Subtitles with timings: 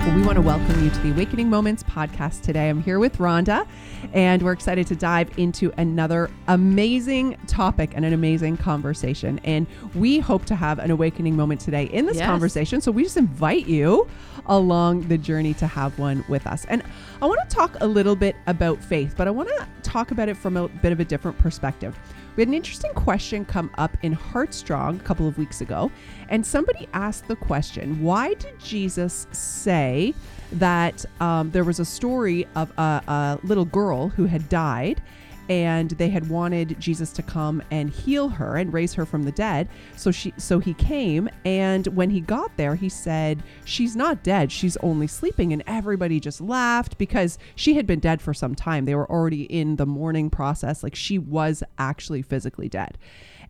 [0.00, 2.70] Well, we want to welcome you to the Awakening Moments podcast today.
[2.70, 3.66] I'm here with Rhonda,
[4.14, 9.38] and we're excited to dive into another amazing topic and an amazing conversation.
[9.44, 12.26] And we hope to have an awakening moment today in this Yes.
[12.26, 12.80] conversation.
[12.80, 14.08] So we just invite you
[14.46, 16.64] along the journey to have one with us.
[16.70, 16.82] And
[17.20, 20.30] I want to talk a little bit about faith, but I want to talk about
[20.30, 21.96] it from a bit of a different perspective.
[22.36, 25.90] We had an interesting question come up in Heartstrong a couple of weeks ago,
[26.28, 30.14] and somebody asked the question why did Jesus say
[30.52, 35.02] that um, there was a story of a, a little girl who had died?
[35.50, 39.32] And they had wanted Jesus to come and heal her and raise her from the
[39.32, 39.68] dead.
[39.96, 44.52] So she so he came and when he got there he said she's not dead,
[44.52, 48.84] she's only sleeping and everybody just laughed because she had been dead for some time.
[48.84, 52.96] They were already in the mourning process like she was actually physically dead.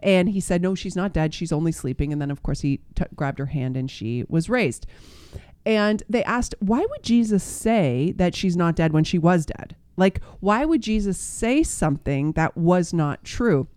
[0.03, 2.81] And he said no, she's not dead, she's only sleeping and then of course he
[2.95, 4.87] t- grabbed her hand and she was raised.
[5.67, 9.77] And they asked, why would Jesus say that she's not dead when she was dead?
[10.01, 13.69] Like, why would Jesus say something that was not true?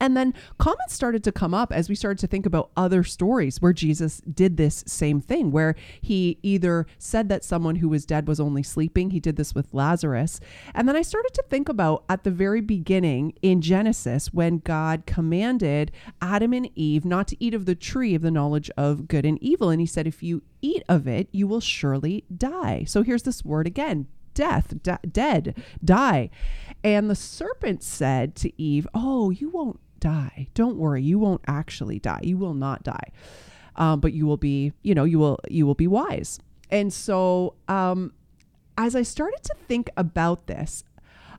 [0.00, 3.62] And then comments started to come up as we started to think about other stories
[3.62, 8.28] where Jesus did this same thing, where he either said that someone who was dead
[8.28, 9.10] was only sleeping.
[9.10, 10.40] He did this with Lazarus.
[10.74, 15.04] And then I started to think about at the very beginning in Genesis when God
[15.06, 19.24] commanded Adam and Eve not to eat of the tree of the knowledge of good
[19.24, 19.70] and evil.
[19.70, 22.84] And he said, if you eat of it, you will surely die.
[22.84, 26.30] So here's this word again death, de- dead, die.
[26.84, 30.46] And the serpent said to Eve, Oh, you won't die.
[30.54, 31.02] Don't worry.
[31.02, 32.20] You won't actually die.
[32.22, 33.10] You will not die.
[33.74, 36.38] Um, but you will be, you know, you will, you will be wise.
[36.70, 38.12] And so, um,
[38.78, 40.84] as I started to think about this,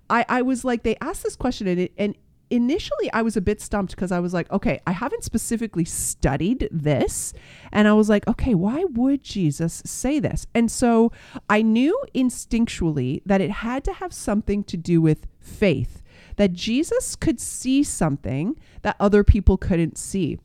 [0.09, 2.16] I, I was like, they asked this question and, it, and
[2.50, 6.70] initially I was a bit stumped because I was like, okay, I haven't specifically studied
[6.72, 7.34] this.
[7.72, 10.48] And I was like, okay, why would Jesus say this?
[10.53, 11.12] And so
[11.50, 16.02] I knew instinctually that it had to have something to do with faith,
[16.38, 20.40] that Jesus could see something that other people couldn't see.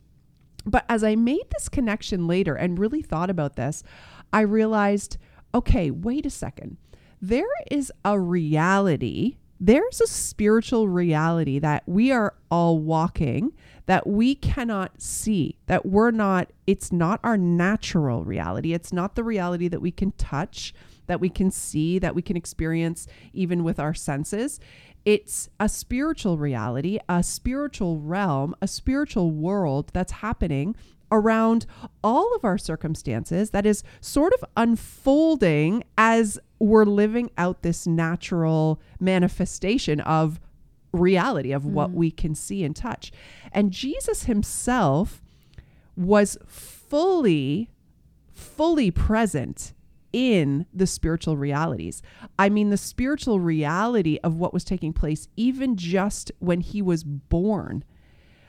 [0.65, 3.83] But as I made this connection later and really thought about this,
[4.31, 5.17] I realized
[5.55, 6.77] okay, wait a second.
[7.21, 13.53] There is a reality, there's a spiritual reality that we are all walking
[13.85, 18.73] that we cannot see, that we're not, it's not our natural reality.
[18.73, 20.73] It's not the reality that we can touch,
[21.07, 24.59] that we can see, that we can experience even with our senses.
[25.05, 30.75] It's a spiritual reality, a spiritual realm, a spiritual world that's happening
[31.09, 31.65] around
[32.03, 38.79] all of our circumstances that is sort of unfolding as we're living out this natural
[38.97, 40.39] manifestation of
[40.93, 41.95] reality of what mm.
[41.95, 43.11] we can see and touch.
[43.51, 45.21] And Jesus himself
[45.97, 47.69] was fully
[48.31, 49.73] fully present
[50.11, 52.01] in the spiritual realities.
[52.39, 57.03] I mean, the spiritual reality of what was taking place, even just when he was
[57.03, 57.83] born,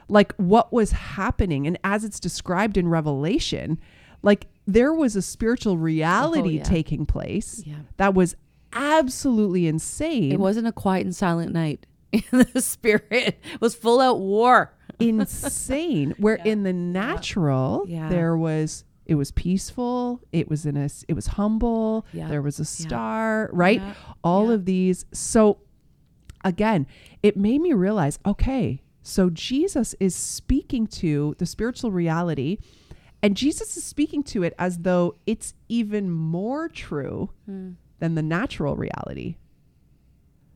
[0.08, 1.66] like what was happening.
[1.66, 3.78] And as it's described in Revelation,
[4.24, 6.62] like there was a spiritual reality yeah.
[6.64, 7.76] taking place Yeah.
[7.98, 8.34] that was
[8.72, 10.32] absolutely insane.
[10.32, 11.86] It wasn't a quiet and silent night.
[12.30, 14.72] the spirit was full out war.
[15.00, 18.08] insane where in the natural Yeah.
[18.08, 22.28] there was it was peaceful it was in a it was humble Yeah.
[22.28, 23.94] there was a star right Yeah.
[24.22, 24.54] all Yeah.
[24.54, 25.58] of these so
[26.44, 26.86] again
[27.22, 32.58] it made me realize okay so jesus is speaking to the spiritual reality
[33.24, 37.72] and jesus is speaking to it as though it's even more true hmm.
[37.98, 39.36] than the natural reality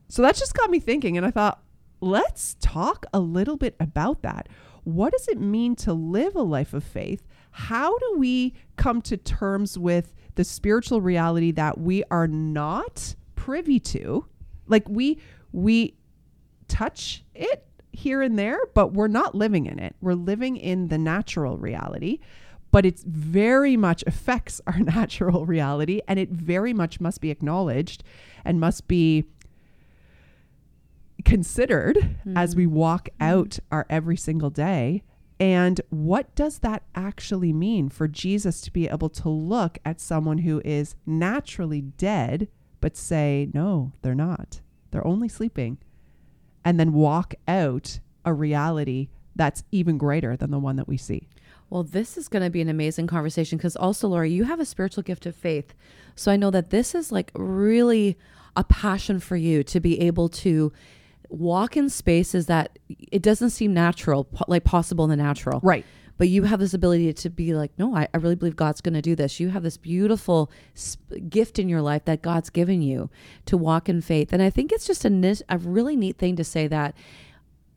[0.09, 1.61] so that just got me thinking, and I thought,
[2.01, 4.49] let's talk a little bit about that.
[4.83, 7.27] What does it mean to live a life of faith?
[7.51, 13.79] How do we come to terms with the spiritual reality that we are not privy
[13.79, 14.25] to?
[14.67, 15.19] Like we
[15.51, 15.95] we
[16.67, 19.95] touch it here and there, but we're not living in it.
[20.01, 22.19] We're living in the natural reality,
[22.71, 28.03] but it very much affects our natural reality and it very much must be acknowledged
[28.45, 29.25] and must be
[31.25, 32.73] considered as we hmm.
[32.73, 33.23] walk hmm.
[33.23, 35.03] out our every single day.
[35.39, 40.39] And what does that actually mean for Jesus to be able to look at someone
[40.39, 42.49] who is naturally dead,
[42.81, 44.59] but say, no, they're not?
[44.91, 45.77] They're only sleeping.
[46.65, 51.29] And then walk out a reality that's even greater than the one that we see.
[51.69, 54.65] Well, this is going to be an amazing conversation because also, Lori, you have a
[54.65, 55.73] spiritual gift of faith.
[56.15, 58.17] So I know that this is like really
[58.55, 60.71] a passion for you to be able to
[61.29, 62.79] walk in spaces that
[63.11, 65.59] it doesn't seem natural, like possible in the natural.
[65.63, 65.85] Right.
[66.17, 68.95] but you have this ability to be like, no, I, I really believe God's going
[68.95, 69.39] to do this.
[69.39, 73.09] You have this beautiful sp- gift in your life that God's given you
[73.45, 74.33] to walk in faith.
[74.33, 76.93] And I think it's just a, a really neat thing to say that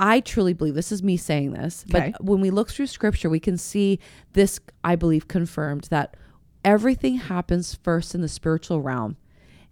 [0.05, 2.11] I truly believe this is me saying this, Okay.
[2.19, 4.01] but when we look through scripture, we can see
[4.33, 6.17] this, I believe, confirmed that
[6.65, 9.17] everything happens first in the spiritual realm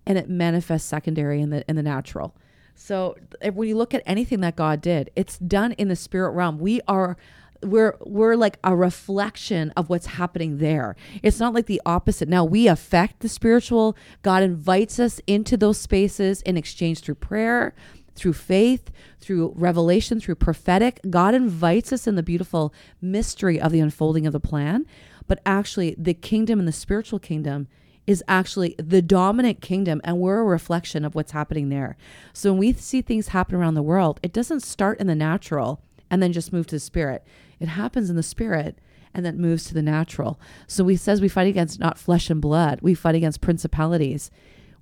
[0.06, 2.37] and it manifests secondary in the in the natural.
[2.77, 6.31] So if, when you look at anything that God did, it's done in the spirit
[6.31, 6.59] realm.
[6.59, 7.17] We are
[7.62, 10.97] we're we're like a reflection of what's happening there.
[11.23, 12.29] It's not like the opposite.
[12.29, 13.97] Now we affect the spiritual.
[14.23, 17.75] God invites us into those spaces in exchange through prayer,
[18.20, 21.00] through faith, through revelation, through prophetic.
[21.08, 24.84] God invites us in the beautiful mystery of the unfolding of the plan.
[25.26, 27.67] But actually, the kingdom and the spiritual kingdom
[28.06, 31.96] is actually the dominant kingdom, and we're a reflection of what's happening there.
[32.34, 35.81] So when we see things happen around the world, it doesn't start in the natural
[36.11, 37.25] and then just move to the spirit.
[37.58, 38.78] It happens in the spirit
[39.14, 40.38] and then moves to the natural.
[40.66, 44.31] So we says we fight against not flesh and blood, we fight against principalities.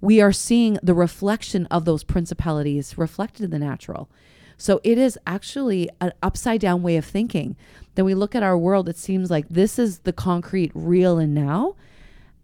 [0.00, 4.08] We are seeing the reflection of those principalities reflected in the natural.
[4.56, 7.56] So it is actually an upside down way of thinking.
[7.94, 11.34] Then we look at our world, it seems like this is the concrete, real and
[11.34, 11.76] now.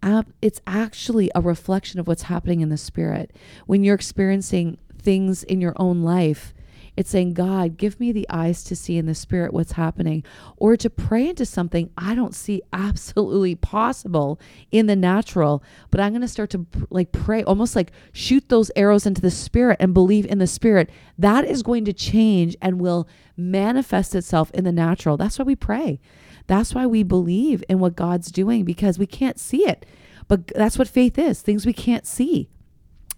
[0.02, 3.34] Uh, it's actually a reflection of what's happening in the spirit.
[3.66, 6.54] When you're experiencing things in your own life,
[6.96, 10.22] it's saying, God, give me the eyes to see in the spirit what's happening,
[10.56, 16.12] or to pray into something I don't see absolutely possible in the natural, but I'm
[16.12, 19.92] going to start to like pray, almost like shoot those arrows into the spirit and
[19.94, 20.90] believe in the spirit.
[21.18, 25.16] That is going to change and will manifest itself in the natural.
[25.16, 26.00] That's why we pray.
[26.46, 29.86] That's why we believe in what God's doing because we can't see it.
[30.28, 32.48] But that's what faith is things we can't see.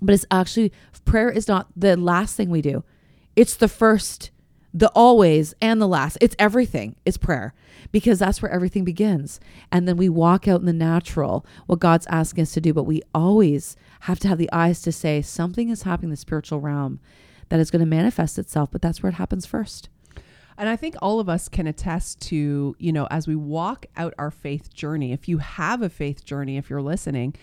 [0.01, 0.73] But it's actually,
[1.05, 2.85] prayer is not the last thing we do,
[3.37, 4.31] it's the first,
[4.75, 6.19] the always, and the last.
[6.21, 7.55] It's everything, it's prayer
[7.93, 9.39] because that's where everything begins.
[9.71, 12.73] And then we walk out in the natural, what God's asking us to do.
[12.73, 16.17] But we always have to have the eyes to say something is happening in the
[16.17, 17.01] spiritual realm
[17.49, 19.89] that is going to manifest itself, but that's where it happens first.
[20.59, 24.15] And I think all of us can attest to, you know, as we walk out
[24.19, 27.35] our faith journey, if you have a faith journey, if you're listening,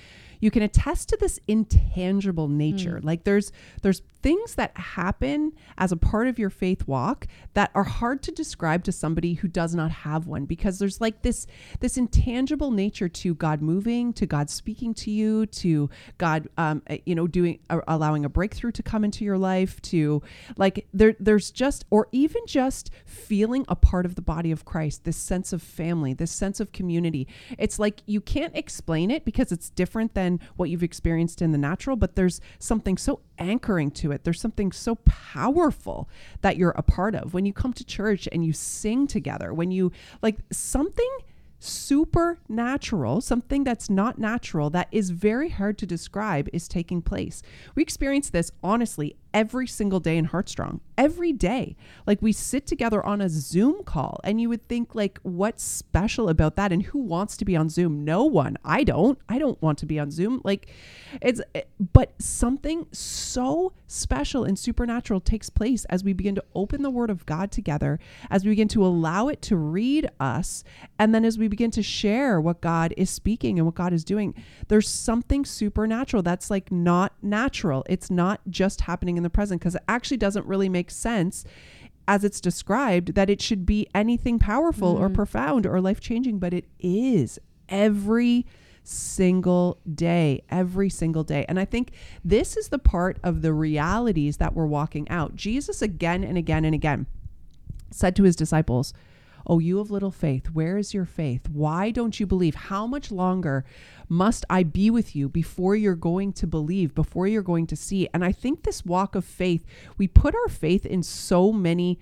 [0.44, 3.00] you can attest to this intangible nature.
[3.02, 3.06] Mm.
[3.06, 7.84] Like there's there's things that happen as a part of your faith walk that are
[7.84, 11.46] hard to describe to somebody who does not have one because there's like this
[11.80, 16.98] this intangible nature to God moving, to God speaking to you, to God um uh,
[17.06, 20.22] you know doing uh, allowing a breakthrough to come into your life, to
[20.58, 25.06] like there there's just or even just feeling a part of the body of Christ,
[25.06, 27.30] this sense of family, this sense of community.
[27.58, 31.58] It's like you can't explain it because it's different than what you've experienced in the
[31.58, 34.24] natural, but there's something so anchoring to it.
[34.24, 36.10] There's something so powerful
[36.42, 37.34] that you're a part of.
[37.34, 39.92] When you come to church and you sing together, when you
[40.22, 41.10] like something
[41.60, 47.42] supernatural, something that's not natural, that is very hard to describe, is taking place.
[47.74, 50.80] We experience this honestly every single day in Heartstrong.
[50.98, 51.76] Every day.
[52.06, 56.30] Like we sit together on a Zoom call and you would think like what's special
[56.30, 58.06] about that and who wants to be on Zoom?
[58.06, 58.58] No one.
[58.64, 59.18] I don't.
[59.28, 60.42] I don't want to be on Zoom.
[60.44, 60.72] Like
[61.22, 61.64] it's eh,
[61.94, 67.10] but something so special and supernatural takes place as we begin to open the word
[67.10, 70.64] of God together, as we begin to allow it to read us,
[70.98, 74.04] and then as we begin to share what God is speaking and what God is
[74.04, 74.34] doing.
[74.68, 77.84] There's something supernatural that's like not natural.
[77.88, 81.46] It's not just happening in the present because it actually doesn't really make sense
[82.08, 85.14] as it's described that it should be anything powerful or mm.
[85.14, 87.40] profound or life changing, but it is
[87.70, 88.46] every
[88.84, 91.46] single day, every single day.
[91.48, 91.92] And I think
[92.24, 95.36] this is the part of the realities that we're walking out.
[95.36, 97.06] Jesus, again and again and again,
[97.92, 98.94] said to his disciples,
[99.46, 101.50] Oh, you of little faith, where is your faith?
[101.50, 102.56] Why don't you believe?
[102.56, 103.66] How much longer
[104.08, 108.08] must I be with you before you're going to believe, before you're going to see?
[108.14, 109.66] And I think this walk of faith,
[109.98, 112.00] we put our faith in so many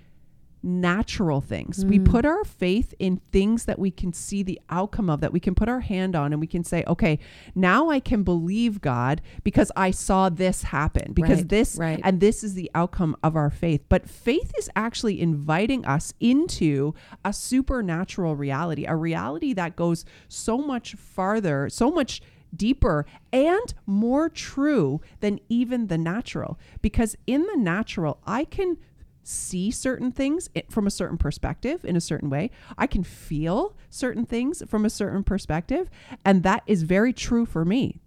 [0.64, 1.84] natural things.
[1.84, 2.06] We mm.
[2.06, 5.56] put our faith in things that we can see the outcome of, that we can
[5.56, 7.20] put our hand on, and we can say, okay,
[7.56, 12.00] now I can believe God because I saw this happen, because Right, this, right.
[12.04, 13.82] and this is the outcome of our faith.
[13.90, 16.94] But faith is actually inviting us into
[17.26, 22.22] a supernatural reality, a reality that goes so much farther, so much
[22.56, 26.60] deeper and more true than even the natural.
[26.82, 28.78] Because in the natural, I can
[29.24, 32.52] see certain things from a certain perspective in a certain way.
[32.78, 35.90] I can feel certain things from a certain perspective.
[36.26, 38.02] And that is very true for me.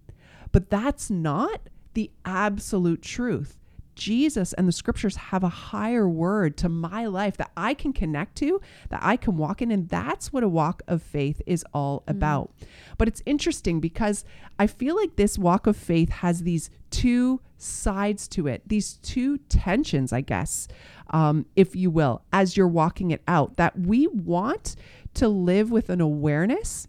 [0.51, 1.61] But that's not
[1.93, 3.57] the absolute truth.
[3.95, 8.35] Jesus and the scriptures have a higher word to my life that I can connect
[8.37, 9.71] to, that I can walk in.
[9.71, 12.51] And that's what a walk of faith is all about.
[12.97, 14.25] But it's interesting because
[14.59, 19.37] I feel like this walk of faith has these two sides to it, these two
[19.49, 20.67] tensions, I guess,
[21.11, 24.75] um, if you will, as you're walking it out, that we want
[25.15, 26.87] to live with an awareness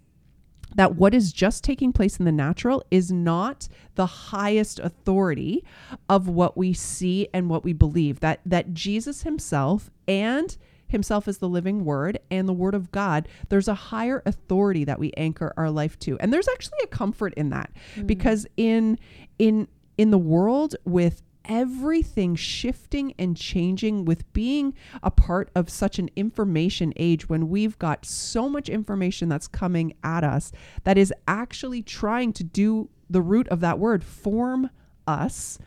[0.76, 5.64] that what is just taking place in the natural is not the highest authority
[6.09, 10.56] of what we see and what we believe that that Jesus himself and
[10.87, 15.00] himself as the living word and the word of God there's a higher authority that
[15.00, 18.06] we anchor our life to and there's actually a comfort in that mm.
[18.06, 18.99] because in
[19.38, 19.66] in
[19.99, 26.10] in the world with everything shifting and changing with being a part of such an
[26.16, 30.52] information age when we've got so much information that's coming at us
[30.84, 34.70] that is actually trying to do the root of that word form
[35.06, 35.58] us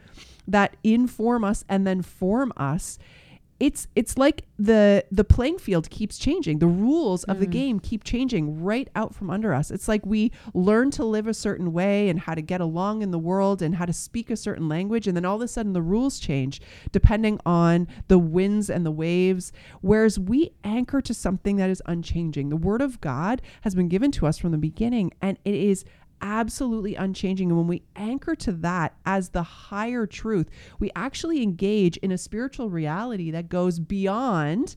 [0.48, 2.98] that inform us and then form us
[3.60, 6.60] it's it's like the the playing field keeps changing.
[6.60, 7.40] The rules of mm.
[7.42, 9.70] the game keep changing right out from under us.
[9.70, 13.12] It's like we learn to live a certain way and how to get along in
[13.12, 15.74] the world and how to speak a certain language and then all of a sudden
[15.74, 16.62] the rules change
[16.92, 19.52] depending on the winds and the waves.
[19.82, 22.50] Whereas we anchor to something that is unchanging.
[22.50, 25.84] The word of god has been given to us from the beginning and it is
[26.22, 27.50] absolutely unchanging.
[27.50, 30.50] And when we anchor to that as the higher truth,
[30.80, 34.76] we actually engage in a spiritual reality that goes beyond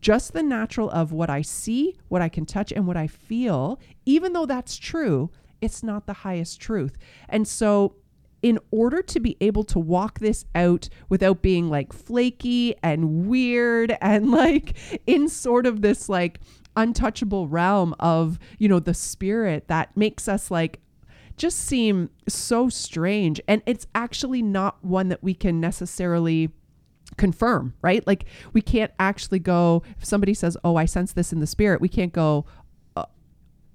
[0.00, 3.78] just the natural of what I see, what I can touch, and what I feel.
[4.06, 5.30] Even though that's true,
[5.60, 6.96] it's not the highest truth.
[7.28, 7.96] And so,
[8.42, 13.96] in order to be able to walk this out without being like flaky and weird
[14.02, 16.40] and like in sort of this like
[16.76, 20.80] untouchable realm of, you know, the spirit that makes us like
[21.42, 23.40] just seem so strange.
[23.48, 26.50] And it's actually not one that we can necessarily
[27.16, 28.06] confirm, right?
[28.06, 31.80] Like we can't actually go, if somebody says, Oh, I sense this in the spirit,
[31.80, 32.46] we can't go,
[32.94, 33.06] uh,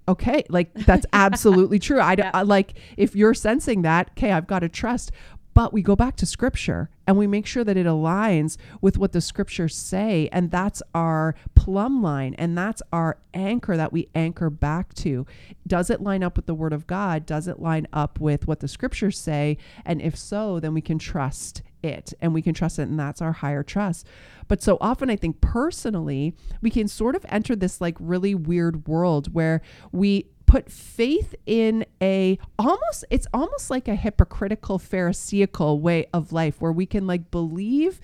[0.08, 2.32] okay like that's absolutely true i, yeah.
[2.34, 5.12] I like if you're sensing that okay i've got to trust
[5.58, 9.12] but we go back to scripture and we make sure that it aligns with what
[9.12, 10.30] the scriptures say.
[10.32, 15.26] And that's our plumb line and that's our anchor that we anchor back to.
[15.66, 17.26] Does it line up with the word of God?
[17.26, 19.58] Does it line up with what the scriptures say?
[19.84, 22.84] And if so, then we can trust it and we can trust it.
[22.84, 24.06] And that's our higher trust.
[24.48, 28.88] But so often, I think personally, we can sort of enter this like really weird
[28.88, 36.08] world where we put faith in a almost it's almost like a hypocritical pharisaical way
[36.14, 38.00] of life where we can like believe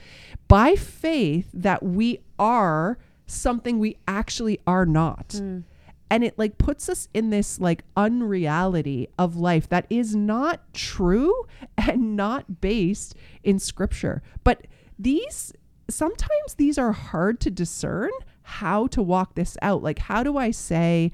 [0.48, 5.30] by faith that we are something we actually are not.
[5.30, 5.64] Mm.
[6.12, 11.34] and it like puts us in this like unreality of life that is not true
[11.78, 14.22] and not based in scripture.
[14.44, 14.68] But
[15.00, 15.54] these
[15.90, 18.12] sometimes these are hard to discern
[18.44, 19.82] how to walk this out.
[19.82, 21.14] Like how do i say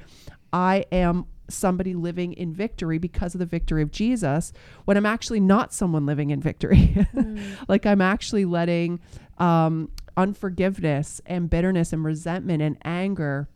[0.52, 4.54] I am somebody living in victory because of the victory of Jesus
[4.86, 7.08] when I'm actually not someone living in victory.
[7.14, 7.42] Mm.
[7.68, 9.00] like I'm actually letting
[9.38, 13.50] um, unforgiveness and bitterness and resentment and anger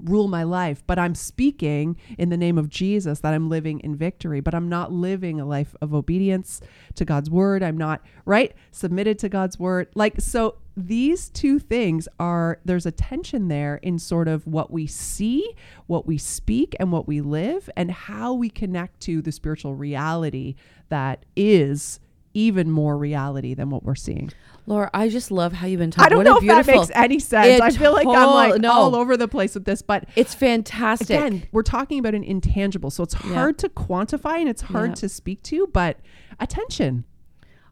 [0.00, 3.96] rule my life, but I'm speaking in the name of Jesus that I'm living in
[3.96, 6.60] victory, but I'm not living a life of obedience
[6.94, 7.62] to God's word.
[7.62, 8.54] I'm not, right?
[8.70, 9.88] Submitted to God's word.
[9.94, 14.86] Like, so these two things are there's a tension there in sort of what we
[14.86, 15.54] see,
[15.86, 20.54] what we speak, and what we live, and how we connect to the spiritual reality
[20.88, 21.98] that is
[22.34, 24.30] even more reality than what we're seeing.
[24.66, 26.06] Lori, I just love how you've been talking.
[26.06, 27.48] I don't what know if that makes any sense.
[27.48, 28.70] It I feel like I'm like no.
[28.70, 31.10] all over the place with this, but it's fantastic.
[31.10, 33.62] Again, we're talking about an intangible, so it's hard yeah.
[33.62, 34.94] to quantify and it's hard yeah.
[34.96, 35.98] to speak to, but
[36.38, 37.04] attention.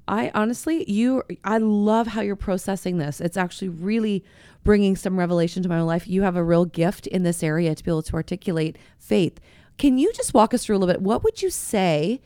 [0.08, 3.20] I honestly, you, I love how you're processing this.
[3.20, 4.24] It's actually really
[4.62, 6.06] bringing some revelation to my own life.
[6.06, 9.40] You have a real gift in this area to be able to articulate faith.
[9.78, 11.02] Can you just walk us through a little bit?
[11.02, 12.20] What would you say?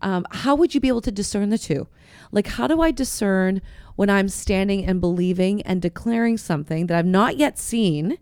[0.00, 1.88] Um, how would you be able to discern the two?
[2.32, 3.62] Like, how do I discern
[3.96, 8.18] when I'm standing and believing and declaring something that I've not yet seen,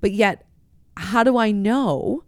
[0.00, 0.46] but yet,
[0.96, 2.24] how do I know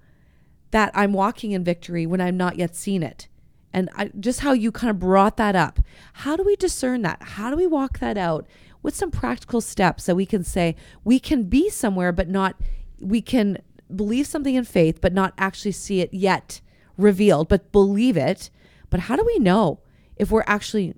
[0.71, 3.28] that I'm walking in victory when I've not yet seen it?
[3.76, 5.80] And I, just how you kind of brought that up.
[6.14, 7.23] How do we discern that?
[7.23, 8.47] How do we walk that out?
[8.80, 12.56] What's some practical steps that we can say we can be somewhere, but not,
[12.99, 13.59] we can
[13.95, 16.62] believe something in faith, but not actually see it yet
[16.97, 18.49] revealed, but believe it.
[18.88, 19.80] But how do we know
[20.16, 20.95] if we're actually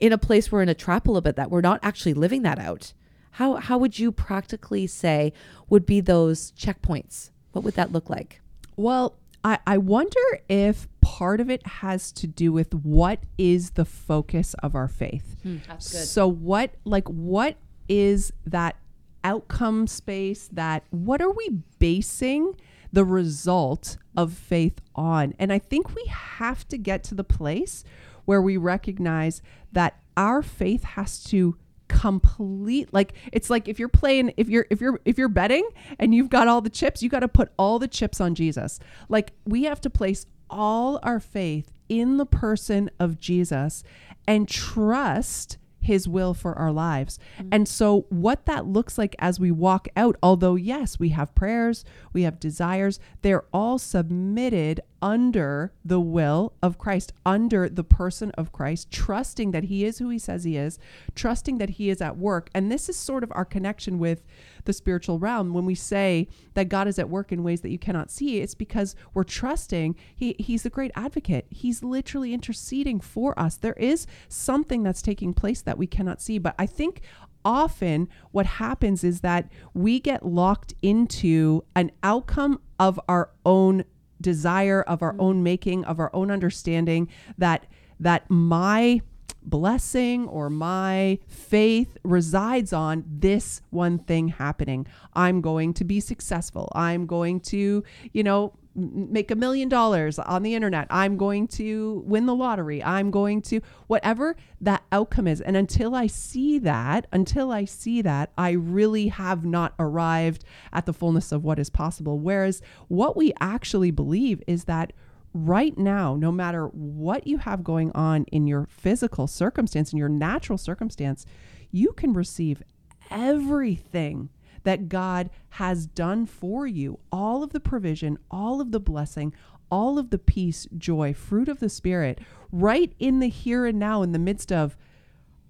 [0.00, 2.42] in a place we're in a trap a little bit that we're not actually living
[2.42, 2.92] that out?
[3.32, 5.32] How, how would you practically say
[5.68, 7.30] would be those checkpoints?
[7.52, 8.40] What would that look like?
[8.74, 13.84] Well, I, I wonder if part of it has to do with what is the
[13.84, 15.36] focus of our faith.
[15.42, 15.58] Hmm.
[15.78, 17.56] So what like what
[17.88, 18.76] is that
[19.24, 22.54] outcome space that what are we basing
[22.92, 25.34] the result of faith on?
[25.38, 27.84] And I think we have to get to the place
[28.24, 29.42] where we recognize
[29.72, 31.56] that our faith has to
[31.88, 36.14] complete like it's like if you're playing if you're if you're if you're betting and
[36.14, 38.78] you've got all the chips you got to put all the chips on Jesus
[39.08, 43.82] like we have to place all our faith in the person of Jesus
[44.26, 47.18] and trust his will for our lives.
[47.38, 47.48] Mm-hmm.
[47.52, 51.84] And so, what that looks like as we walk out, although, yes, we have prayers,
[52.12, 58.52] we have desires, they're all submitted under the will of Christ, under the person of
[58.52, 60.78] Christ, trusting that he is who he says he is,
[61.14, 62.50] trusting that he is at work.
[62.54, 64.24] And this is sort of our connection with
[64.64, 65.54] the spiritual realm.
[65.54, 68.54] When we say that God is at work in ways that you cannot see, it's
[68.54, 71.46] because we're trusting he, he's a great advocate.
[71.50, 73.56] He's literally interceding for us.
[73.56, 76.38] There is something that's taking place that we cannot see.
[76.38, 77.00] But I think
[77.44, 83.84] often what happens is that we get locked into an outcome of our own
[84.20, 85.20] desire of our mm.
[85.20, 87.08] own making of our own understanding
[87.38, 87.66] that
[87.98, 89.00] that my
[89.42, 94.86] blessing or my faith resides on this one thing happening.
[95.14, 96.70] I'm going to be successful.
[96.74, 100.86] I'm going to, you know, make a million dollars on the internet.
[100.90, 102.82] I'm going to win the lottery.
[102.82, 105.40] I'm going to whatever that outcome is.
[105.40, 110.86] And until I see that, until I see that, I really have not arrived at
[110.86, 112.18] the fullness of what is possible.
[112.18, 114.92] Whereas what we actually believe is that
[115.32, 120.08] right now, no matter what you have going on in your physical circumstance, in your
[120.08, 121.26] natural circumstance,
[121.70, 122.62] you can receive
[123.10, 124.30] everything
[124.64, 129.34] that God has done for you all of the provision, all of the blessing,
[129.70, 132.20] all of the peace, joy, fruit of the Spirit,
[132.52, 134.76] right in the here and now, in the midst of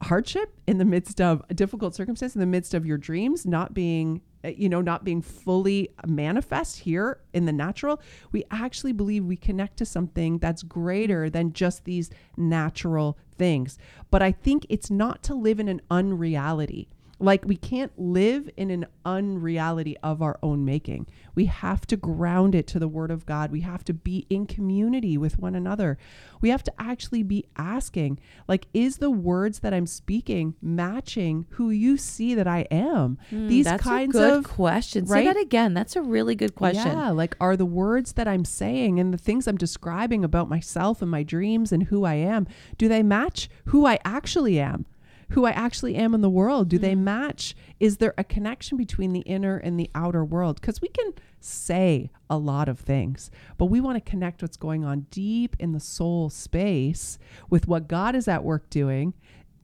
[0.02, 3.74] hardship, in the midst of a difficult circumstance, in the midst of your dreams not
[3.74, 8.00] being uh, you know, not being fully manifest here in the natural,
[8.32, 13.76] we actually believe we connect to something that's greater than just these natural things.
[14.10, 16.88] But I think it's not to live in an unreality.
[17.20, 21.06] Like we can't live in an unreality of our own making.
[21.34, 23.50] We have to ground it to the word of God.
[23.52, 25.98] We have to be in community with one another.
[26.40, 31.70] We have to actually be asking, like, is the words that I'm speaking matching who
[31.70, 33.18] you see that I am?
[33.30, 35.10] Mm, These kinds of questions.
[35.10, 35.26] Right?
[35.26, 35.74] Say that again.
[35.74, 36.86] That's a really good question.
[36.86, 41.02] Yeah, like are the words that I'm saying and the things I'm describing about myself
[41.02, 42.46] and my dreams and who I am,
[42.78, 44.86] do they match who I actually am?
[45.30, 46.68] Who I actually am in the world?
[46.68, 47.54] Do mm they match?
[47.78, 50.60] Is there a connection between the inner and the outer world?
[50.60, 54.84] Because we can say a lot of things, but we want to connect what's going
[54.84, 59.14] on deep in the soul space with what God is at work doing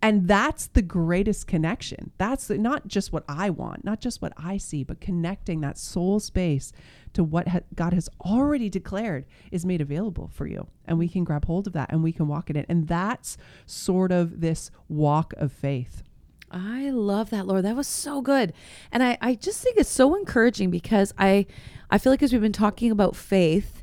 [0.03, 2.13] and that's the greatest connection.
[2.19, 6.21] That's not just what I want, not just what I see, but connecting that soul
[6.21, 6.73] space
[7.15, 10.67] to what ha- God has already declared is made available for you.
[10.85, 12.67] And we can grab hold of that and we can walk in it.
[12.69, 16.03] And that's sort of this walk of faith.
[16.51, 17.63] I love that, Lori.
[17.63, 18.53] That was so good.
[18.93, 21.47] And I, I just think it's so encouraging because I
[21.91, 23.83] I feel like as we've been talking about faith,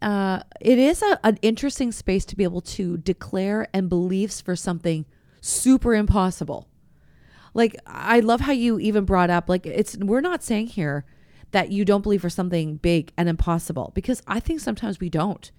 [0.00, 4.56] uh, it is a, an interesting space to be able to declare and beliefs for
[4.56, 5.04] something
[5.44, 6.68] super impossible.
[7.52, 11.04] Like I love how you even brought up like it's we're not saying here
[11.52, 15.52] that you don't believe for something big and impossible because I think sometimes we don't.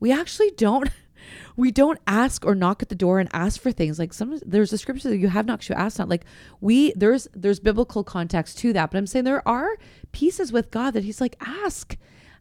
[0.00, 0.90] We actually don't
[1.56, 4.72] we don't ask or knock at the door and ask for things like some there's
[4.72, 6.08] a scripture that you have not actually asked not.
[6.08, 6.24] like
[6.60, 9.78] we there's there's biblical context to that but i'm saying there are
[10.12, 11.96] pieces with god that he's like ask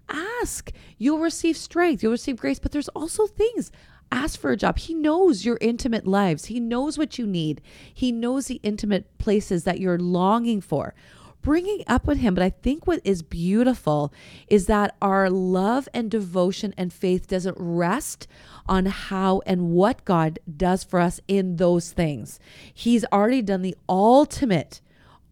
[0.10, 3.71] ask you'll receive strength you'll receive grace but there's also things
[4.11, 4.77] ask for a job.
[4.77, 6.45] He knows your intimate lives.
[6.45, 7.61] He knows what you need.
[7.93, 10.93] He knows the intimate places that you're longing for.
[11.41, 12.33] Bringing up with him.
[12.33, 14.11] But I think what is beautiful
[14.47, 18.27] is that our love and devotion and faith doesn't rest
[18.67, 22.39] on how and what God does for us in those things.
[22.73, 24.81] He's already done the ultimate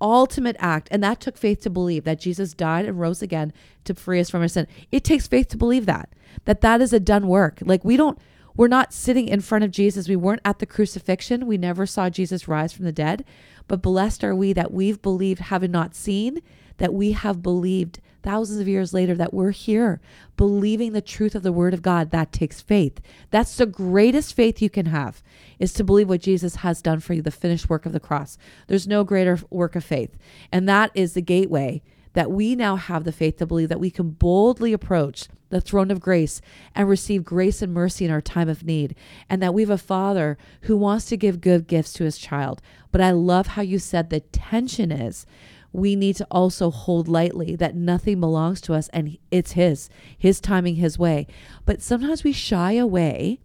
[0.02, 3.54] ultimate act and that took faith to believe that Jesus died and rose again
[3.86, 4.68] to free us from our sin.
[4.92, 6.10] It takes faith to believe that
[6.46, 7.60] that that is a done work.
[7.62, 8.20] Like we don't
[8.56, 10.08] we're not sitting in front of Jesus.
[10.08, 11.48] We weren't at the crucifixion.
[11.48, 13.26] We never saw Jesus rise from the dead.
[13.68, 16.42] But blessed are we that we've believed, having not seen,
[16.78, 20.00] that we have believed thousands of years later that we're here
[20.38, 22.12] believing the truth of the word of God.
[22.12, 23.00] That takes faith.
[23.30, 25.22] That's the greatest faith you can have
[25.60, 28.38] is to believe what Jesus has done for you, the finished work of the cross.
[28.68, 30.18] There's no greater work of faith.
[30.52, 33.92] And that is the gateway that we now have the faith to believe that we
[33.92, 36.42] can boldly approach the throne of grace
[36.74, 38.96] and receive grace and mercy in our time of need,
[39.30, 42.62] and that we have a Father who wants to give good gifts to his child.
[42.92, 45.26] But I love how you said the tension is
[45.74, 50.40] we need to also hold lightly that nothing belongs to us and it's His, His
[50.40, 51.28] timing, His way.
[51.66, 53.40] But sometimes we shy away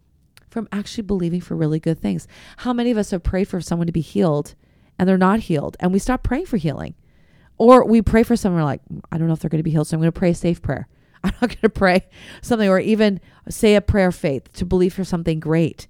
[0.49, 2.27] from actually believing for really good things.
[2.57, 4.53] How many of us have prayed for someone to be healed
[4.97, 6.93] and they're not healed and we stop praying for healing?
[7.59, 9.87] Or we pray for someone like, I don't know if they're going to be healed,
[9.87, 10.87] so I'm going to pray a safe prayer.
[11.23, 12.07] I'm not going to pray
[12.41, 13.19] something or even
[13.49, 15.87] say a prayer of faith to believe for something great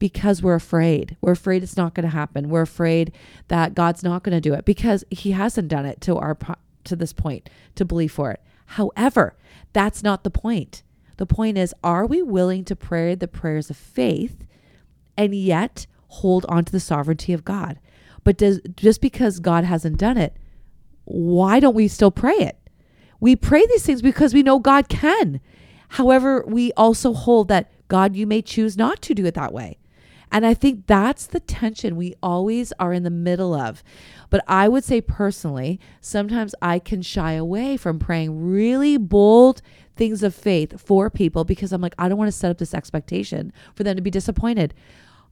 [0.00, 1.16] because we're afraid.
[1.20, 2.48] We're afraid it's not going to happen.
[2.48, 3.12] We're afraid
[3.46, 6.36] that God's not going to do it because he hasn't done it to our
[6.84, 8.40] to this point to believe for it.
[8.66, 9.36] However,
[9.72, 10.82] that's not the point.
[11.18, 14.44] The point is are we willing to pray the prayers of faith
[15.16, 17.78] and yet hold on to the sovereignty of God?
[18.24, 20.36] But does just because God hasn't done it,
[21.12, 22.58] why don't we still pray it?
[23.20, 25.40] We pray these things because we know God can.
[25.90, 29.78] However, we also hold that God, you may choose not to do it that way.
[30.30, 33.84] And I think that's the tension we always are in the middle of.
[34.30, 39.60] But I would say personally, sometimes I can shy away from praying really bold
[39.94, 42.72] things of faith for people because I'm like, I don't want to set up this
[42.72, 44.72] expectation for them to be disappointed.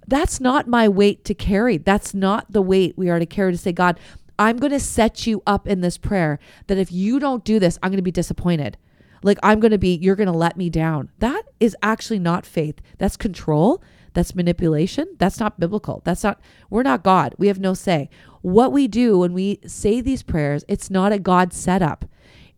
[0.06, 1.78] That's not my weight to carry.
[1.78, 3.98] That's not the weight we are to carry to say, God,
[4.40, 7.79] I'm going to set you up in this prayer that if you don't do this,
[7.83, 8.79] I'm going to be disappointed.
[9.22, 11.11] Like, I'm going to be, you're going to let me down.
[11.18, 12.81] That is actually not faith.
[12.96, 13.83] That's control.
[14.14, 15.09] That's manipulation.
[15.18, 16.00] That's not biblical.
[16.07, 17.35] That's not, we're not God.
[17.37, 18.09] We have no say.
[18.40, 22.07] What we do when we say these prayers, it's not a God setup.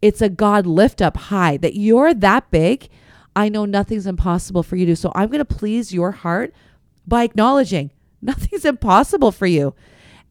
[0.00, 2.88] It's a God lift up high that you're that big.
[3.34, 4.96] I know nothing's impossible for you to do.
[4.96, 6.54] So I'm going to please your heart
[7.08, 7.90] by acknowledging
[8.22, 9.74] nothing's impossible for you.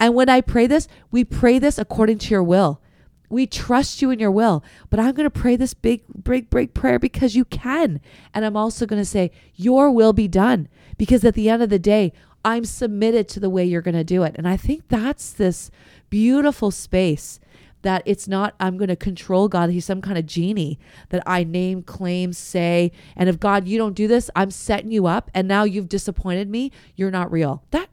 [0.02, 2.82] And when I pray this, we pray this according to your will.
[3.30, 4.64] We trust you in your will.
[4.90, 8.02] But I'm going to pray this big, big, big prayer because you can.
[8.34, 10.68] And I'm also going to say, Your will be done.
[10.98, 12.12] Because at the end of the day,
[12.44, 14.36] I'm submitted to the way you're going to do it.
[14.38, 15.70] And I think that's this
[16.10, 17.40] beautiful space
[17.84, 19.70] that it's not, I'm going to control God.
[19.70, 22.92] He's some kind of genie that I name, claim, say.
[23.16, 25.30] And if God, you don't do this, I'm setting you up.
[25.34, 26.72] And now you've disappointed me.
[26.96, 27.64] You're not real.
[27.70, 27.90] That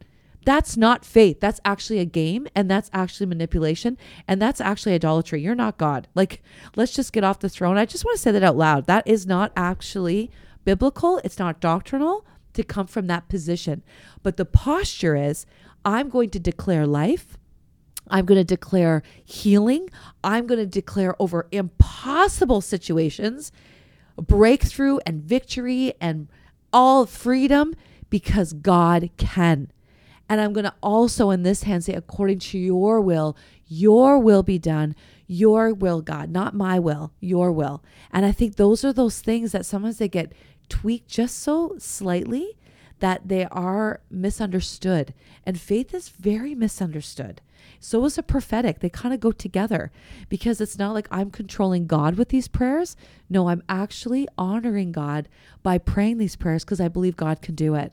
[0.48, 1.40] that's not faith.
[1.40, 5.42] That's actually a game and that's actually manipulation and that's actually idolatry.
[5.42, 6.08] You're not God.
[6.14, 6.42] Like,
[6.74, 7.76] let's just get off the throne.
[7.76, 8.86] I just want to say that out loud.
[8.86, 10.30] That is not actually
[10.64, 13.82] biblical, it's not doctrinal to come from that position.
[14.22, 15.44] But the posture is
[15.84, 17.36] I'm going to declare life.
[18.10, 19.90] I'm going to declare healing.
[20.24, 23.52] I'm going to declare over impossible situations
[24.16, 26.28] breakthrough and victory and
[26.72, 27.74] all freedom
[28.08, 29.70] because God can.
[30.28, 33.36] And I'm going to also in this hand say, according to your will,
[33.66, 34.94] your will be done.
[35.26, 37.82] Your will, God, not my will, your will.
[38.12, 40.32] And I think those are those things that sometimes they get
[40.68, 42.56] tweaked just so slightly
[43.00, 45.14] that they are misunderstood.
[45.44, 47.40] And faith is very misunderstood.
[47.80, 48.80] So is a prophetic.
[48.80, 49.92] They kind of go together
[50.28, 52.96] because it's not like I'm controlling God with these prayers.
[53.30, 55.28] No, I'm actually honoring God
[55.62, 57.92] by praying these prayers because I believe God can do it.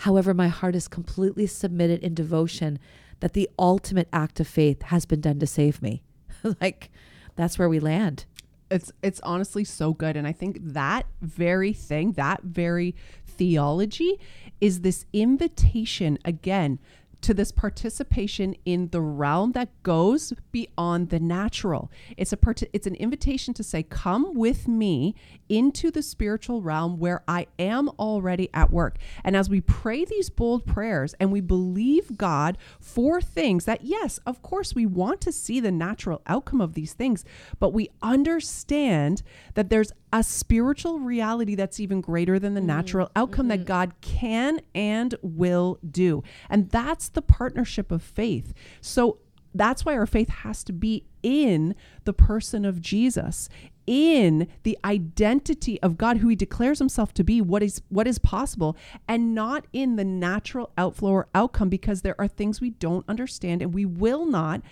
[0.00, 2.78] However, my heart is completely submitted in devotion
[3.20, 6.02] that the ultimate act of faith has been done to save me.
[6.60, 6.90] like
[7.36, 8.24] that's where we land.
[8.70, 12.94] It's it's honestly so good and I think that very thing, that very
[13.26, 14.18] theology
[14.58, 16.78] is this invitation again
[17.22, 21.90] to this participation in the realm that goes beyond the natural.
[22.16, 25.14] It's a part- it's an invitation to say come with me
[25.48, 28.98] into the spiritual realm where I am already at work.
[29.24, 34.18] And as we pray these bold prayers and we believe God for things that yes,
[34.26, 37.24] of course we want to see the natural outcome of these things,
[37.58, 39.22] but we understand
[39.54, 42.68] that there's a spiritual reality that's even greater than the mm-hmm.
[42.68, 43.60] natural outcome mm-hmm.
[43.60, 46.22] that God can and will do.
[46.48, 48.52] And that's the partnership of faith.
[48.80, 49.18] So
[49.54, 53.48] that's why our faith has to be in the person of Jesus,
[53.86, 58.18] in the identity of God who he declares himself to be, what is what is
[58.18, 58.76] possible,
[59.08, 63.62] and not in the natural outflow or outcome because there are things we don't understand
[63.62, 64.62] and we will not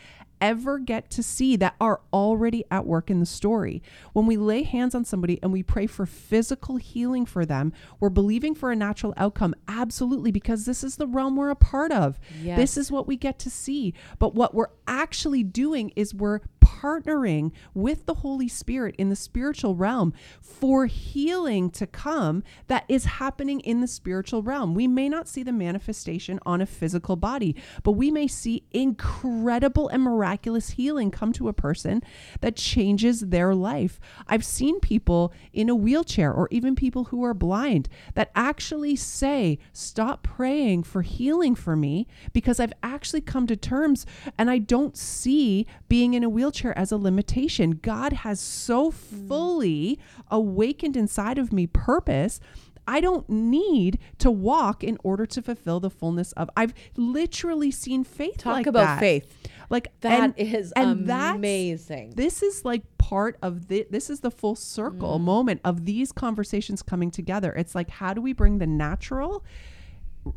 [0.41, 3.83] ever get to see that are already at work in the story.
[4.13, 8.09] When we lay hands on somebody and we pray for physical healing for them, we're
[8.09, 9.55] believing for a natural outcome.
[9.67, 12.19] Absolutely, because this is the realm we're a part of.
[12.43, 12.59] Yes.
[12.59, 13.95] This is what we get to see.
[14.19, 19.75] But what we're actually doing is we're partnering with the Holy Spirit in the spiritual
[19.75, 24.75] realm for healing to come that is happening in the spiritual realm.
[24.75, 29.89] We may not see the manifestation on a physical body, but we may see incredible
[29.89, 32.03] and miraculous healing come to a person
[32.41, 33.99] that changes their life.
[34.27, 39.59] I've seen people in a wheelchair or even people who are blind that actually say,
[39.73, 44.97] Stop praying for healing for me because I've actually come to terms and I don't
[44.97, 47.79] see being in a wheelchair as a limitation.
[47.83, 49.29] God has so hmm.
[49.29, 49.99] fully
[50.31, 52.41] awakened inside of me purpose.
[52.89, 56.49] I don't need to walk in order to fulfill the fullness of.
[56.57, 58.39] I've literally seen faith.
[58.39, 59.01] Talk like about that.
[59.01, 59.51] faith.
[59.71, 62.15] Like That and, is and amazing.
[62.17, 65.23] this is like part of the this is the full circle mm.
[65.23, 67.53] moment of these conversations coming together.
[67.53, 69.45] It's like how do we bring the natural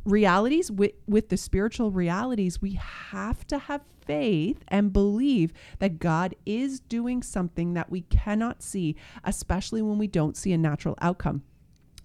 [0.05, 2.61] realities with with the spiritual realities?
[2.61, 8.63] We have to have faith and believe that God is doing something that we cannot
[8.63, 11.43] see especially when we don't see a natural outcome.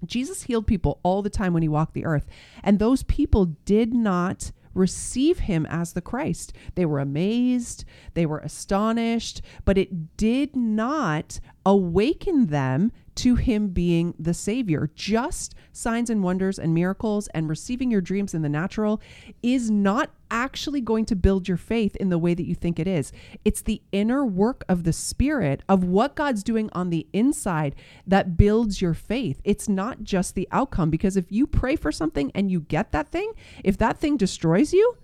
[0.05, 2.27] Jesus healed people all the time when he walked the earth
[2.63, 6.53] and those people did not receive him as the Christ.
[6.75, 7.85] They were amazed,
[8.15, 14.91] they were astonished, but it did not awaken them to him being the Savior.
[14.95, 19.01] Just signs and wonders and miracles and receiving your dreams in the natural
[19.43, 22.87] is not actually going to build your faith in the way that you think it
[22.87, 23.13] is.
[23.45, 27.75] It's the inner work of the Spirit of what God's doing on the inside
[28.07, 29.41] that builds your faith.
[29.45, 33.09] It's not just the outcome, because if you pray for something and you get that
[33.09, 34.97] thing, if that thing destroys you,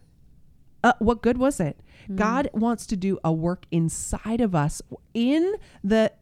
[0.85, 1.81] uh, what good was it?
[2.17, 4.83] God wants to do a work inside of us
[5.15, 6.13] in the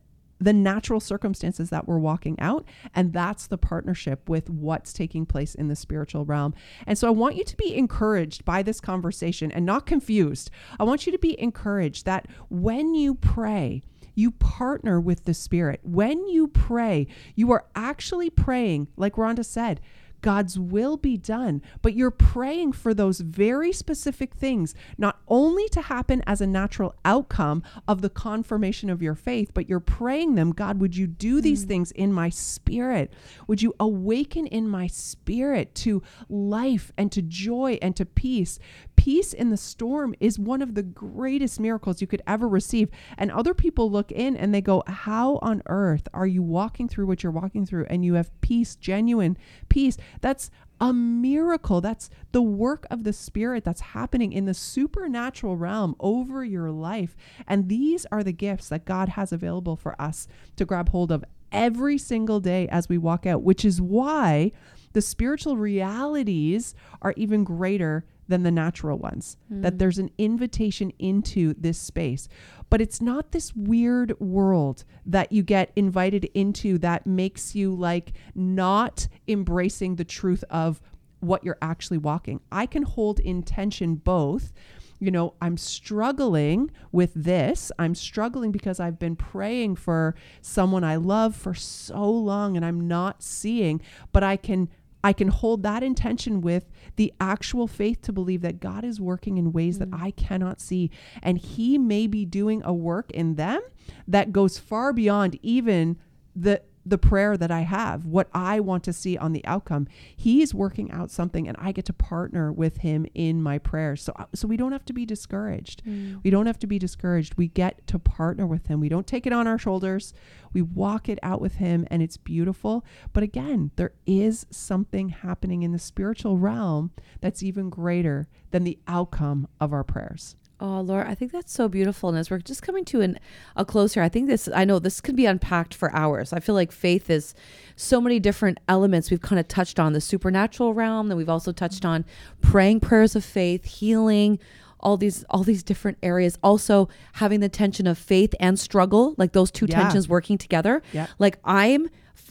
[0.41, 5.55] the natural circumstances that we're walking out and that's the partnership with what's taking place
[5.55, 6.55] in the spiritual realm.
[6.87, 10.51] And so I want you to be encouraged by this conversation and not confused.
[10.79, 13.83] I want you to be encouraged that when you pray,
[14.15, 15.81] you partner with the Spirit.
[15.83, 19.81] When you pray, you are actually praying, like Rhonda said,
[20.21, 25.83] God's will be done, but you're praying for those very specific things, not only to
[25.83, 30.53] happen as a natural outcome of the confirmation of your faith, but you're praying them,
[30.53, 31.43] God, would you do mm.
[31.43, 33.13] these things in my spirit?
[33.47, 38.59] Would you awaken in my spirit to life and to joy and to peace?
[39.01, 42.91] Peace in the storm is one of the greatest miracles you could ever receive.
[43.17, 47.07] And other people look in and they go, How on earth are you walking through
[47.07, 49.39] what you're walking through and you have peace, genuine
[49.71, 49.97] peace?
[50.21, 50.51] That's
[50.83, 51.81] a miracle.
[51.81, 57.17] That's the work of the Spirit that's happening in the supernatural realm over your life.
[57.49, 61.25] And these are the gifts that God has available for us to grab hold of
[61.51, 64.53] every single day as we walk out, which is why
[64.93, 69.37] the spiritual realities are even greater than the natural ones.
[69.51, 69.79] That hmm.
[69.79, 72.29] there's an invitation into this space.
[72.71, 78.13] But it's not this weird world that you get invited into that makes you like
[78.35, 80.81] not embracing the truth of
[81.19, 82.41] what you're actually walking.
[82.51, 84.53] I can hold in tension both
[85.01, 87.73] you know, I'm struggling with this.
[87.79, 92.87] I'm struggling because I've been praying for someone I love for so long and I'm
[92.87, 93.81] not seeing,
[94.13, 94.69] but I can
[95.03, 99.39] I can hold that intention with the actual faith to believe that God is working
[99.39, 100.03] in ways that mm.
[100.03, 100.91] I cannot see.
[101.23, 103.61] And he may be doing a work in them
[104.07, 105.99] that goes far beyond even
[106.37, 109.87] the the prayer that I have, what I want to see on the outcome.
[110.17, 114.03] He's working out something and I get to partner with him in my prayers.
[114.03, 115.85] So uh, so we don't have to be discouraged.
[115.85, 116.23] Mm.
[116.23, 117.35] We don't have to be discouraged.
[117.35, 118.81] We get to partner with him.
[118.81, 120.15] We don't take it on our shoulders.
[120.53, 122.85] We walk it out with him and it's beautiful.
[123.13, 126.91] But again, there is something happening in the spiritual realm
[127.21, 130.37] that's even greater than the outcome of our prayers.
[130.63, 132.11] Oh, Lori, I think that's so beautiful.
[132.11, 133.19] And as we're just coming to an,
[133.57, 136.35] a close here, I think this, I know this could be unpacked for hours.
[136.35, 137.35] I feel like faith is
[137.77, 139.11] so many different elements.
[139.11, 142.05] We've kind of touched on the supernatural realm, then we've also touched on
[142.43, 144.39] praying prayers of faith, healing,
[144.83, 149.33] all these all these different areas also having the tension of faith and struggle like
[149.33, 149.79] those two Yeah.
[149.83, 151.07] tensions working together Yeah.
[151.19, 151.91] like i'm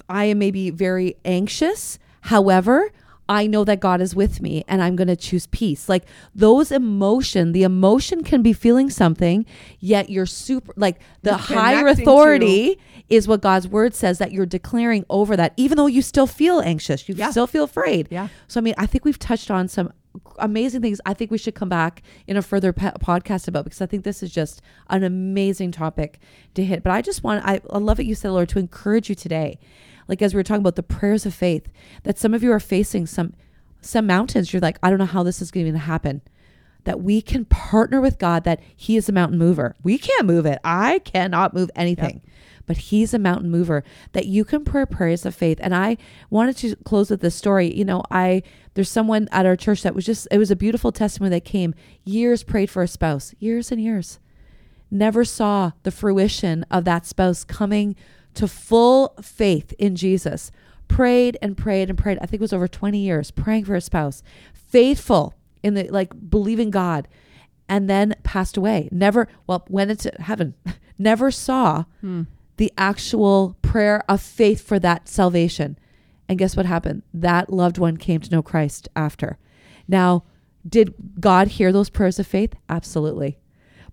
[0.09, 2.89] i am maybe very anxious however
[3.29, 5.87] I know that God is with me and I'm going to choose peace.
[5.87, 9.45] Like those emotion, the emotion can be feeling something,
[9.79, 15.05] yet you're super like the higher authority is what God's word says that you're declaring
[15.09, 17.29] over that even though you still feel anxious, you Yeah.
[17.29, 18.07] still feel afraid.
[18.09, 18.29] Yeah.
[18.47, 19.93] So I mean, I think we've touched on some
[20.39, 20.99] amazing things.
[21.05, 24.03] I think we should come back in a further pe- podcast about because I think
[24.03, 26.19] this is just an amazing topic
[26.55, 26.81] to hit.
[26.81, 29.59] But I just want I, I love what you said, Lori, to encourage you today.
[30.09, 31.69] Like as we were talking about the prayers of faith,
[32.03, 33.33] that some of you are facing some
[33.81, 34.51] some mountains.
[34.51, 36.21] You're like, I don't know how this is going to happen.
[36.85, 39.75] that we can partner with God that He is a mountain mover.
[39.83, 40.59] We can't move it.
[40.63, 42.21] I cannot move anything.
[42.65, 45.57] But he's a mountain mover that you can pray prayers of faith.
[45.61, 45.97] And I
[46.29, 47.73] wanted to close with this story.
[47.75, 48.43] You know, I
[48.75, 51.73] there's someone at our church that was just it was a beautiful testimony that came.
[52.03, 54.19] Years prayed for a spouse, years and years.
[54.91, 57.95] Never saw the fruition of that spouse coming
[58.35, 60.51] to full faith in Jesus.
[60.87, 62.17] Prayed and prayed and prayed.
[62.21, 64.23] I think it was over 20 years praying for a spouse.
[64.53, 67.07] Faithful in the like believing God
[67.67, 68.89] and then passed away.
[68.91, 70.55] Never, well, went into heaven.
[70.97, 72.23] Never saw Hmm.
[72.57, 75.77] the actual prayer of faith for that salvation.
[76.27, 77.03] And guess what happened?
[77.13, 79.37] That loved one came to know Christ after.
[79.87, 80.23] Now,
[80.67, 82.53] did God hear those prayers of faith?
[82.67, 83.37] Absolutely.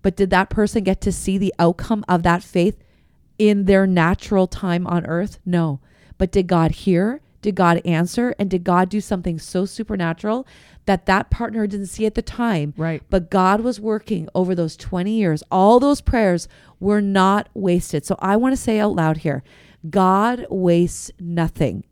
[0.01, 2.77] But did that person get to see the outcome of that faith
[3.37, 5.39] in their natural time on earth?
[5.45, 5.79] No.
[6.17, 7.21] But did God hear?
[7.41, 8.35] Did God answer?
[8.39, 10.47] And did God do something so supernatural
[10.85, 12.73] that that partner didn't see at the time?
[12.75, 13.01] Right.
[13.09, 15.43] But God was working over those 20 years.
[15.51, 16.47] All those prayers
[16.79, 18.05] were not wasted.
[18.05, 19.43] So I want to say out loud here
[19.89, 21.83] God wastes nothing.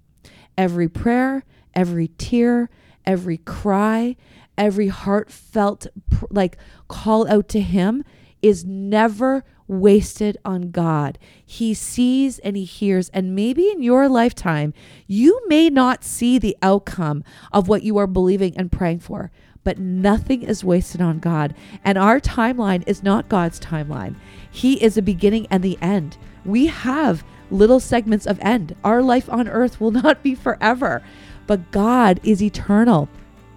[0.58, 2.70] Every prayer, every tear,
[3.06, 4.16] every cry,
[4.58, 5.88] every heartfelt
[6.30, 8.04] like call out to Him
[8.42, 11.18] is never wasted on God.
[11.46, 13.10] He sees and He hears.
[13.10, 14.74] And maybe in your lifetime,
[15.08, 19.32] you may not see the outcome of what you are believing and praying for,
[19.64, 21.56] but nothing is wasted on God.
[21.84, 24.16] And our timeline is not God's timeline.
[24.50, 26.18] He is the beginning and the end.
[26.46, 28.76] We have little segments of end.
[28.84, 31.02] Our life on earth will not be forever,
[31.48, 33.10] but God is eternal.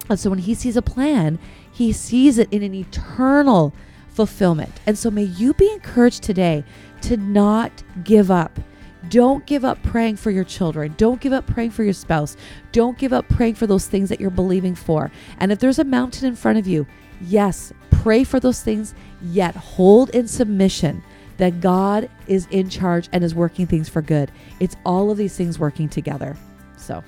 [0.09, 1.37] And so when He sees a plan,
[1.71, 3.73] He sees it in an eternal
[4.19, 4.81] fulfillment.
[4.85, 6.65] And so may you be encouraged today
[7.03, 7.71] to not
[8.03, 8.59] give up.
[9.07, 10.93] Don't give up praying for your children.
[10.97, 12.35] Don't give up praying for your spouse.
[12.73, 15.09] Don't give up praying for those things that you're believing for.
[15.37, 16.85] And if there's a mountain in front of you,
[17.21, 21.01] yes, pray for those things, yet hold in submission
[21.37, 24.33] that God is in charge and is working things for good.
[24.59, 26.35] It's all of these things working together.
[26.75, 27.01] So,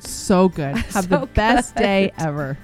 [0.00, 0.76] So good.
[0.92, 1.82] Have the best good.
[1.82, 2.58] day ever.